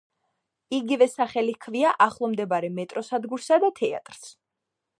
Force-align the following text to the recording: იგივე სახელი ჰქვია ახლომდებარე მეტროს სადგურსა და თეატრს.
იგივე 0.77 1.07
სახელი 1.11 1.53
ჰქვია 1.57 1.91
ახლომდებარე 2.07 2.71
მეტროს 2.79 3.13
სადგურსა 3.13 3.61
და 3.65 3.71
თეატრს. 3.83 4.27